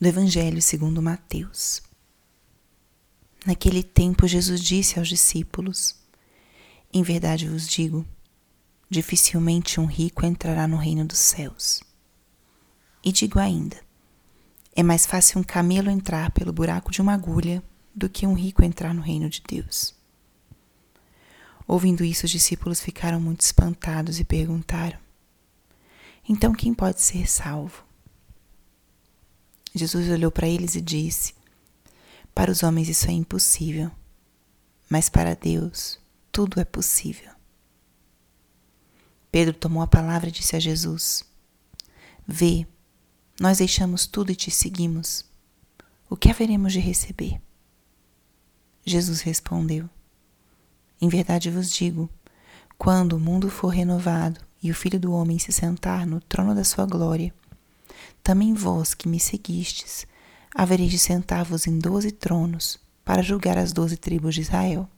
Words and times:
do 0.00 0.06
Evangelho 0.06 0.60
segundo 0.60 1.00
Mateus. 1.00 1.82
Naquele 3.44 3.82
tempo, 3.82 4.26
Jesus 4.26 4.60
disse 4.60 4.98
aos 4.98 5.08
discípulos: 5.08 5.96
Em 6.92 7.02
verdade 7.02 7.48
vos 7.48 7.68
digo, 7.68 8.06
dificilmente 8.88 9.80
um 9.80 9.86
rico 9.86 10.24
entrará 10.26 10.68
no 10.68 10.76
reino 10.76 11.04
dos 11.04 11.18
céus. 11.18 11.82
E 13.04 13.10
digo 13.10 13.38
ainda: 13.38 13.80
é 14.74 14.82
mais 14.82 15.04
fácil 15.04 15.38
um 15.38 15.44
camelo 15.44 15.90
entrar 15.90 16.30
pelo 16.30 16.52
buraco 16.52 16.90
de 16.90 17.02
uma 17.02 17.12
agulha 17.12 17.62
do 17.94 18.08
que 18.08 18.26
um 18.26 18.32
rico 18.32 18.64
entrar 18.64 18.94
no 18.94 19.02
reino 19.02 19.28
de 19.28 19.42
Deus. 19.46 19.94
Ouvindo 21.66 22.02
isso, 22.02 22.24
os 22.24 22.30
discípulos 22.30 22.80
ficaram 22.80 23.20
muito 23.20 23.42
espantados 23.42 24.18
e 24.18 24.24
perguntaram: 24.24 24.98
Então 26.28 26.52
quem 26.52 26.72
pode 26.72 27.02
ser 27.02 27.28
salvo? 27.28 27.84
Jesus 29.74 30.08
olhou 30.10 30.30
para 30.30 30.48
eles 30.48 30.74
e 30.74 30.80
disse: 30.80 31.34
Para 32.34 32.50
os 32.50 32.62
homens 32.62 32.88
isso 32.88 33.08
é 33.08 33.12
impossível, 33.12 33.90
mas 34.88 35.08
para 35.08 35.34
Deus 35.34 35.98
tudo 36.30 36.60
é 36.60 36.64
possível. 36.64 37.30
Pedro 39.30 39.54
tomou 39.54 39.82
a 39.82 39.86
palavra 39.86 40.28
e 40.28 40.32
disse 40.32 40.54
a 40.54 40.60
Jesus: 40.60 41.24
Vê, 42.26 42.66
nós 43.40 43.58
deixamos 43.58 44.06
tudo 44.06 44.30
e 44.30 44.36
te 44.36 44.50
seguimos. 44.50 45.24
O 46.08 46.16
que 46.16 46.30
haveremos 46.30 46.72
de 46.72 46.80
receber? 46.80 47.40
Jesus 48.84 49.22
respondeu: 49.22 49.88
Em 51.00 51.08
verdade 51.08 51.50
vos 51.50 51.70
digo, 51.70 52.10
quando 52.76 53.14
o 53.14 53.20
mundo 53.20 53.48
for 53.48 53.68
renovado 53.68 54.40
e 54.62 54.70
o 54.70 54.74
Filho 54.74 55.00
do 55.00 55.12
Homem 55.12 55.38
se 55.38 55.52
sentar 55.52 56.06
no 56.06 56.20
trono 56.20 56.54
da 56.54 56.64
sua 56.64 56.84
glória, 56.84 57.34
também 58.22 58.54
vós 58.54 58.94
que 58.94 59.08
me 59.08 59.20
seguistes, 59.20 60.06
havereis 60.54 60.90
de 60.90 60.98
sentar-vos 60.98 61.66
em 61.66 61.78
doze 61.78 62.10
tronos 62.10 62.78
para 63.04 63.22
julgar 63.22 63.58
as 63.58 63.72
doze 63.72 63.96
tribos 63.96 64.34
de 64.34 64.42
Israel. 64.42 64.88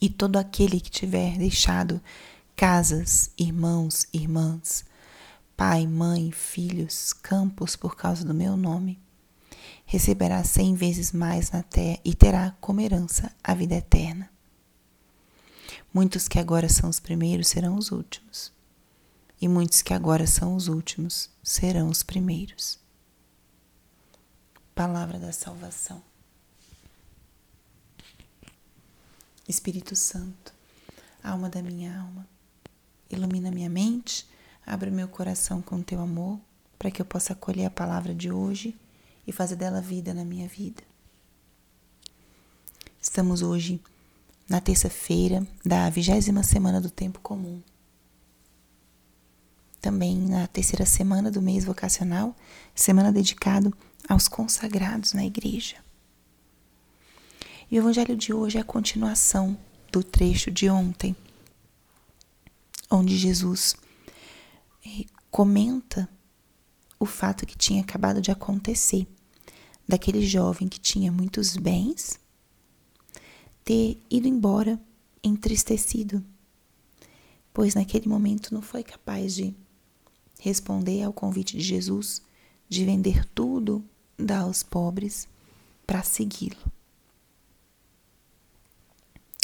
E 0.00 0.08
todo 0.08 0.36
aquele 0.36 0.80
que 0.80 0.90
tiver 0.90 1.38
deixado 1.38 2.00
casas, 2.56 3.30
irmãos, 3.38 4.06
irmãs, 4.12 4.84
pai, 5.56 5.86
mãe, 5.86 6.32
filhos, 6.32 7.12
campos 7.12 7.76
por 7.76 7.96
causa 7.96 8.24
do 8.24 8.34
meu 8.34 8.56
nome, 8.56 9.00
receberá 9.84 10.42
cem 10.42 10.74
vezes 10.74 11.12
mais 11.12 11.50
na 11.50 11.62
terra 11.62 11.98
e 12.04 12.14
terá 12.14 12.56
como 12.60 12.80
herança 12.80 13.30
a 13.44 13.54
vida 13.54 13.74
eterna. 13.74 14.30
Muitos 15.94 16.26
que 16.26 16.38
agora 16.38 16.68
são 16.68 16.88
os 16.88 16.98
primeiros 16.98 17.48
serão 17.48 17.76
os 17.76 17.92
últimos, 17.92 18.52
e 19.42 19.48
muitos 19.48 19.82
que 19.82 19.92
agora 19.92 20.24
são 20.24 20.54
os 20.54 20.68
últimos 20.68 21.28
serão 21.42 21.88
os 21.88 22.04
primeiros. 22.04 22.78
Palavra 24.72 25.18
da 25.18 25.32
salvação. 25.32 26.00
Espírito 29.48 29.96
Santo, 29.96 30.54
alma 31.20 31.50
da 31.50 31.60
minha 31.60 31.98
alma, 31.98 32.24
ilumina 33.10 33.50
minha 33.50 33.68
mente, 33.68 34.28
abre 34.64 34.92
meu 34.92 35.08
coração 35.08 35.60
com 35.60 35.82
teu 35.82 35.98
amor, 35.98 36.38
para 36.78 36.92
que 36.92 37.02
eu 37.02 37.06
possa 37.06 37.32
acolher 37.32 37.64
a 37.64 37.70
palavra 37.70 38.14
de 38.14 38.30
hoje 38.30 38.78
e 39.26 39.32
fazer 39.32 39.56
dela 39.56 39.80
vida 39.80 40.14
na 40.14 40.24
minha 40.24 40.46
vida. 40.46 40.84
Estamos 43.00 43.42
hoje 43.42 43.82
na 44.48 44.60
terça-feira 44.60 45.44
da 45.64 45.90
vigésima 45.90 46.44
semana 46.44 46.80
do 46.80 46.88
tempo 46.88 47.18
comum 47.18 47.60
também 49.82 50.16
na 50.16 50.46
terceira 50.46 50.86
semana 50.86 51.28
do 51.28 51.42
mês 51.42 51.64
vocacional, 51.64 52.36
semana 52.72 53.10
dedicada 53.10 53.70
aos 54.08 54.28
consagrados 54.28 55.12
na 55.12 55.26
igreja. 55.26 55.76
E 57.68 57.76
o 57.76 57.82
evangelho 57.82 58.16
de 58.16 58.32
hoje 58.32 58.58
é 58.58 58.60
a 58.60 58.64
continuação 58.64 59.58
do 59.90 60.04
trecho 60.04 60.52
de 60.52 60.70
ontem, 60.70 61.16
onde 62.88 63.16
Jesus 63.16 63.74
eh, 64.86 65.04
comenta 65.30 66.08
o 66.98 67.04
fato 67.04 67.44
que 67.44 67.58
tinha 67.58 67.82
acabado 67.82 68.22
de 68.22 68.30
acontecer 68.30 69.08
daquele 69.88 70.24
jovem 70.24 70.68
que 70.68 70.78
tinha 70.78 71.10
muitos 71.10 71.56
bens 71.56 72.20
ter 73.64 74.00
ido 74.08 74.28
embora 74.28 74.80
entristecido, 75.24 76.24
pois 77.52 77.74
naquele 77.74 78.08
momento 78.08 78.54
não 78.54 78.62
foi 78.62 78.82
capaz 78.84 79.34
de 79.34 79.54
responder 80.42 81.04
ao 81.04 81.12
convite 81.12 81.56
de 81.56 81.62
Jesus 81.62 82.20
de 82.68 82.84
vender 82.84 83.24
tudo, 83.26 83.84
dar 84.18 84.40
aos 84.40 84.64
pobres, 84.64 85.28
para 85.86 86.02
segui-lo. 86.02 86.72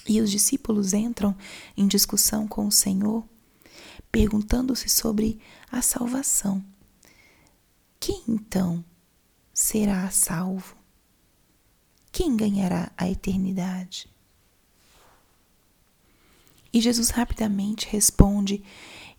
E 0.09 0.21
os 0.21 0.29
discípulos 0.29 0.93
entram 0.93 1.37
em 1.77 1.87
discussão 1.87 2.49
com 2.49 2.67
o 2.67 2.73
Senhor, 2.73 3.25
perguntando-se 4.11 4.89
sobre 4.89 5.39
a 5.71 5.83
salvação. 5.83 6.65
Quem 8.01 8.25
então 8.27 8.85
será 9.55 10.11
salvo? 10.11 10.77
Quem 12.11 12.37
ganhará 12.37 12.91
a 12.97 13.09
eternidade? 13.09 14.09
E 16.73 16.81
Jesus 16.81 17.11
rapidamente 17.11 17.87
responde 17.89 18.65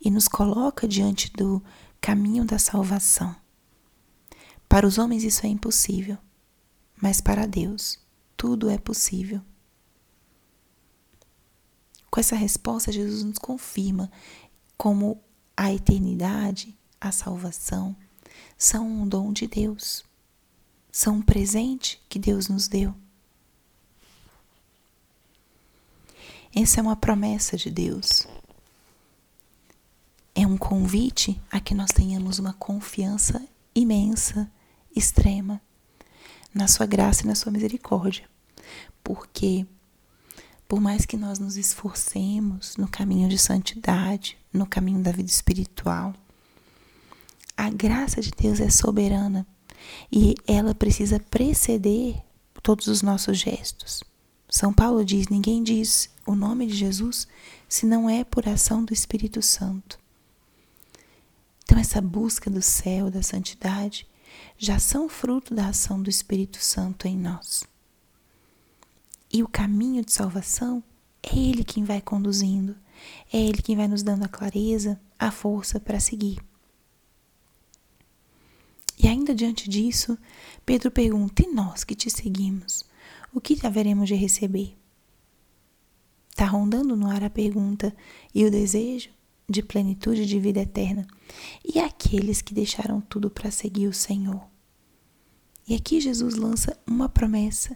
e 0.01 0.09
nos 0.09 0.27
coloca 0.27 0.87
diante 0.87 1.31
do 1.33 1.61
caminho 1.99 2.45
da 2.45 2.57
salvação. 2.57 3.35
Para 4.67 4.87
os 4.87 4.97
homens 4.97 5.23
isso 5.23 5.45
é 5.45 5.49
impossível, 5.49 6.17
mas 7.01 7.19
para 7.19 7.45
Deus 7.45 7.99
tudo 8.37 8.69
é 8.69 8.77
possível. 8.77 9.41
Com 12.09 12.19
essa 12.19 12.35
resposta, 12.35 12.91
Jesus 12.91 13.23
nos 13.23 13.37
confirma 13.37 14.11
como 14.77 15.21
a 15.55 15.73
eternidade, 15.73 16.77
a 16.99 17.11
salvação, 17.11 17.95
são 18.57 18.87
um 18.87 19.07
dom 19.07 19.33
de 19.33 19.47
Deus, 19.47 20.05
são 20.91 21.17
um 21.17 21.21
presente 21.21 22.01
que 22.07 22.17
Deus 22.17 22.47
nos 22.47 22.67
deu. 22.67 22.95
Essa 26.55 26.79
é 26.79 26.83
uma 26.83 26.95
promessa 26.95 27.57
de 27.57 27.69
Deus 27.69 28.25
é 30.41 30.47
um 30.47 30.57
convite 30.57 31.39
a 31.51 31.59
que 31.59 31.75
nós 31.75 31.91
tenhamos 31.91 32.39
uma 32.39 32.53
confiança 32.53 33.45
imensa, 33.75 34.49
extrema, 34.95 35.61
na 36.53 36.65
Sua 36.65 36.85
graça 36.85 37.23
e 37.23 37.27
na 37.27 37.35
Sua 37.35 37.51
misericórdia. 37.51 38.23
Porque, 39.03 39.67
por 40.65 40.79
mais 40.79 41.05
que 41.05 41.17
nós 41.17 41.39
nos 41.39 41.57
esforcemos 41.57 42.77
no 42.77 42.87
caminho 42.87 43.27
de 43.27 43.37
santidade, 43.37 44.37
no 44.53 44.65
caminho 44.65 45.03
da 45.03 45.11
vida 45.11 45.29
espiritual, 45.29 46.13
a 47.57 47.69
graça 47.69 48.21
de 48.21 48.31
Deus 48.31 48.61
é 48.61 48.69
soberana 48.69 49.45
e 50.09 50.35
ela 50.47 50.73
precisa 50.73 51.19
preceder 51.19 52.15
todos 52.63 52.87
os 52.87 53.01
nossos 53.01 53.37
gestos. 53.37 54.05
São 54.47 54.71
Paulo 54.71 55.03
diz: 55.03 55.27
ninguém 55.27 55.61
diz 55.61 56.09
o 56.25 56.33
nome 56.33 56.65
de 56.65 56.75
Jesus 56.75 57.27
se 57.67 57.85
não 57.85 58.09
é 58.09 58.23
por 58.23 58.47
ação 58.47 58.85
do 58.85 58.93
Espírito 58.93 59.41
Santo. 59.41 59.99
Então, 61.69 61.77
essa 61.77 62.01
busca 62.01 62.49
do 62.49 62.63
céu, 62.63 63.11
da 63.11 63.21
santidade, 63.21 64.07
já 64.57 64.79
são 64.79 65.07
fruto 65.07 65.53
da 65.53 65.67
ação 65.67 66.01
do 66.01 66.09
Espírito 66.09 66.57
Santo 66.57 67.07
em 67.07 67.15
nós. 67.15 67.63
E 69.31 69.43
o 69.43 69.47
caminho 69.47 70.03
de 70.03 70.11
salvação 70.11 70.83
é 71.21 71.37
Ele 71.37 71.63
quem 71.63 71.83
vai 71.83 72.01
conduzindo, 72.01 72.75
é 73.31 73.39
Ele 73.39 73.61
quem 73.61 73.75
vai 73.75 73.87
nos 73.87 74.01
dando 74.01 74.25
a 74.25 74.27
clareza, 74.27 74.99
a 75.19 75.29
força 75.29 75.79
para 75.79 75.99
seguir. 75.99 76.39
E 78.97 79.07
ainda 79.07 79.35
diante 79.35 79.69
disso, 79.69 80.17
Pedro 80.65 80.89
pergunta: 80.89 81.43
E 81.43 81.53
nós 81.53 81.83
que 81.83 81.93
te 81.93 82.09
seguimos, 82.09 82.83
o 83.31 83.39
que 83.39 83.63
haveremos 83.63 84.07
de 84.07 84.15
receber? 84.15 84.75
Está 86.31 86.45
rondando 86.45 86.95
no 86.95 87.05
ar 87.05 87.23
a 87.23 87.29
pergunta 87.29 87.95
e 88.33 88.43
o 88.43 88.49
desejo 88.49 89.18
de 89.49 89.63
plenitude 89.63 90.25
de 90.25 90.39
vida 90.39 90.59
eterna, 90.59 91.07
e 91.65 91.79
aqueles 91.79 92.41
que 92.41 92.53
deixaram 92.53 93.01
tudo 93.01 93.29
para 93.29 93.49
seguir 93.49 93.87
o 93.87 93.93
Senhor. 93.93 94.41
E 95.67 95.75
aqui 95.75 95.99
Jesus 95.99 96.35
lança 96.35 96.77
uma 96.85 97.09
promessa 97.09 97.75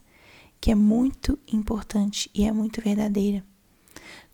que 0.61 0.71
é 0.71 0.75
muito 0.75 1.37
importante 1.51 2.29
e 2.33 2.43
é 2.43 2.51
muito 2.51 2.81
verdadeira. 2.81 3.43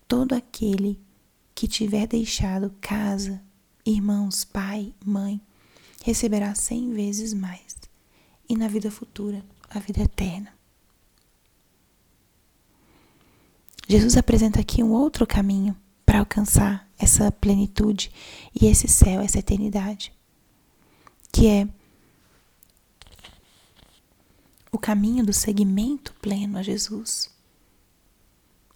Todo 0.08 0.34
aquele 0.34 1.00
que 1.56 1.68
tiver 1.68 2.08
deixado 2.08 2.74
casa, 2.80 3.42
irmãos, 3.86 4.44
pai, 4.44 4.94
mãe, 5.06 5.42
receberá 6.04 6.56
cem 6.56 6.94
vezes 6.94 7.34
mais, 7.34 7.76
e 8.48 8.56
na 8.56 8.68
vida 8.68 8.90
futura, 8.90 9.44
a 9.70 9.80
vida 9.80 10.02
eterna. 10.02 10.54
Jesus 13.88 14.16
apresenta 14.18 14.60
aqui 14.60 14.84
um 14.84 14.92
outro 14.92 15.26
caminho 15.26 15.76
para 16.06 16.20
alcançar 16.20 16.89
essa 17.00 17.32
plenitude 17.32 18.12
e 18.54 18.66
esse 18.68 18.88
céu, 18.88 19.22
essa 19.22 19.40
eternidade, 19.40 20.14
que 21.32 21.48
é 21.48 21.68
o 24.72 24.78
caminho 24.78 25.26
do 25.26 25.34
seguimento 25.34 26.14
pleno 26.22 26.58
a 26.58 26.64
Jesus. 26.64 27.34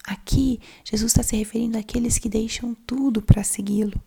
Aqui, 0.05 0.59
Jesus 0.83 1.11
está 1.11 1.21
se 1.21 1.35
referindo 1.35 1.77
àqueles 1.77 2.17
que 2.17 2.29
deixam 2.29 2.73
tudo 2.73 3.21
para 3.21 3.43
segui-lo. 3.43 4.01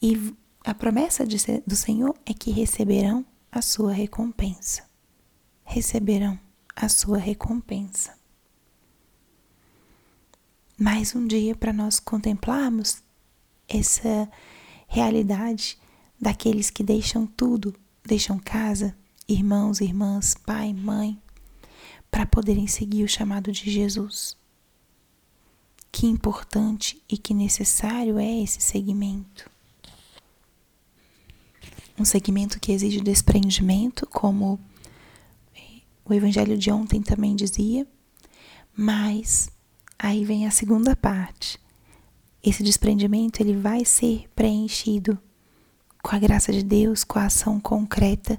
E 0.00 0.34
a 0.64 0.74
promessa 0.74 1.26
de, 1.26 1.36
do 1.66 1.76
Senhor 1.76 2.14
é 2.24 2.32
que 2.32 2.50
receberão 2.50 3.24
a 3.50 3.60
sua 3.60 3.92
recompensa. 3.92 4.82
Receberão 5.64 6.38
a 6.74 6.88
sua 6.88 7.18
recompensa. 7.18 8.16
Mais 10.78 11.14
um 11.14 11.26
dia 11.26 11.54
para 11.54 11.72
nós 11.72 12.00
contemplarmos 12.00 13.03
essa 13.68 14.30
realidade 14.86 15.78
daqueles 16.20 16.70
que 16.70 16.82
deixam 16.82 17.26
tudo, 17.26 17.74
deixam 18.04 18.38
casa, 18.38 18.96
irmãos, 19.28 19.80
irmãs, 19.80 20.34
pai, 20.34 20.72
mãe, 20.72 21.20
para 22.10 22.26
poderem 22.26 22.66
seguir 22.66 23.04
o 23.04 23.08
chamado 23.08 23.50
de 23.50 23.70
Jesus. 23.70 24.36
Que 25.90 26.06
importante 26.06 27.02
e 27.08 27.16
que 27.16 27.32
necessário 27.34 28.18
é 28.18 28.42
esse 28.42 28.60
segmento. 28.60 29.50
Um 31.98 32.04
segmento 32.04 32.58
que 32.58 32.72
exige 32.72 33.00
desprendimento, 33.00 34.06
como 34.06 34.58
o 36.04 36.12
evangelho 36.12 36.58
de 36.58 36.70
ontem 36.70 37.00
também 37.00 37.34
dizia, 37.34 37.86
mas 38.76 39.48
aí 39.98 40.24
vem 40.24 40.46
a 40.46 40.50
segunda 40.50 40.94
parte. 40.94 41.58
Esse 42.44 42.62
desprendimento 42.62 43.40
ele 43.40 43.56
vai 43.56 43.86
ser 43.86 44.28
preenchido 44.36 45.18
com 46.02 46.14
a 46.14 46.18
graça 46.18 46.52
de 46.52 46.62
Deus, 46.62 47.02
com 47.02 47.18
a 47.18 47.24
ação 47.24 47.58
concreta 47.58 48.38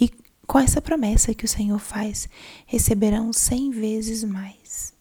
e 0.00 0.08
com 0.46 0.60
essa 0.60 0.80
promessa 0.80 1.34
que 1.34 1.44
o 1.44 1.48
Senhor 1.48 1.80
faz: 1.80 2.28
receberão 2.64 3.32
cem 3.32 3.72
vezes 3.72 4.22
mais 4.22 4.94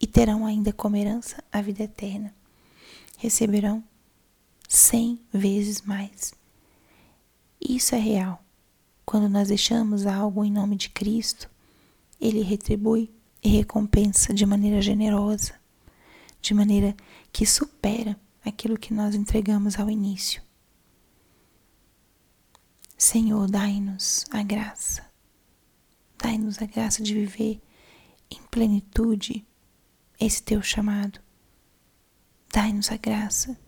e 0.00 0.06
terão 0.06 0.46
ainda 0.46 0.72
como 0.72 0.96
herança 0.96 1.42
a 1.52 1.60
vida 1.60 1.82
eterna. 1.82 2.32
Receberão 3.18 3.82
cem 4.68 5.20
vezes 5.32 5.82
mais. 5.82 6.32
Isso 7.60 7.96
é 7.96 7.98
real. 7.98 8.40
Quando 9.04 9.28
nós 9.28 9.48
deixamos 9.48 10.06
algo 10.06 10.44
em 10.44 10.52
nome 10.52 10.76
de 10.76 10.88
Cristo, 10.88 11.50
Ele 12.20 12.42
retribui 12.42 13.10
e 13.42 13.48
recompensa 13.48 14.32
de 14.32 14.46
maneira 14.46 14.80
generosa, 14.80 15.59
de 16.40 16.54
maneira 16.54 16.96
que 17.32 17.44
supera 17.46 18.18
aquilo 18.44 18.78
que 18.78 18.94
nós 18.94 19.14
entregamos 19.14 19.78
ao 19.78 19.90
início. 19.90 20.42
Senhor, 22.96 23.50
dai-nos 23.50 24.26
a 24.30 24.42
graça, 24.42 25.10
dai-nos 26.18 26.60
a 26.60 26.66
graça 26.66 27.02
de 27.02 27.14
viver 27.14 27.60
em 28.30 28.42
plenitude 28.50 29.46
esse 30.18 30.42
teu 30.42 30.62
chamado. 30.62 31.20
Dai-nos 32.52 32.90
a 32.90 32.96
graça 32.96 33.58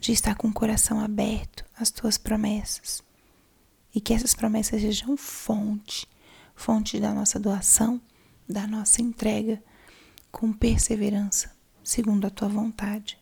de 0.00 0.12
estar 0.12 0.36
com 0.36 0.48
o 0.48 0.52
coração 0.52 1.00
aberto 1.00 1.64
às 1.76 1.90
tuas 1.90 2.16
promessas 2.16 3.02
e 3.94 4.00
que 4.00 4.14
essas 4.14 4.34
promessas 4.34 4.80
sejam 4.80 5.16
fonte, 5.16 6.06
fonte 6.54 7.00
da 7.00 7.12
nossa 7.12 7.40
doação, 7.40 8.00
da 8.48 8.66
nossa 8.66 9.02
entrega 9.02 9.62
com 10.30 10.52
perseverança, 10.52 11.56
segundo 11.88 12.26
a 12.26 12.30
tua 12.30 12.48
vontade. 12.48 13.18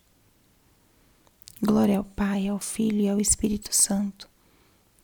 Glória 1.62 1.98
ao 1.98 2.04
Pai, 2.04 2.48
ao 2.48 2.58
Filho 2.58 3.00
e 3.00 3.08
ao 3.08 3.20
Espírito 3.20 3.72
Santo, 3.72 4.28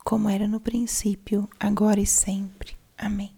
como 0.03 0.27
era 0.27 0.45
no 0.45 0.59
princípio, 0.59 1.49
agora 1.57 2.01
e 2.01 2.05
sempre. 2.05 2.75
Amém. 2.97 3.33